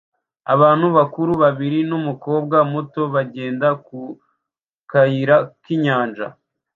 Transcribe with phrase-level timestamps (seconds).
[0.53, 3.99] Abantu bakuru babiri n'umukobwa muto bagenda ku
[4.91, 6.27] kayira k'inyanja